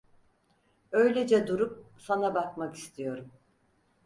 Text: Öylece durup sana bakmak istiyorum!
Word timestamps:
Öylece 0.91 1.47
durup 1.47 1.85
sana 1.97 2.35
bakmak 2.35 2.75
istiyorum! 2.75 3.31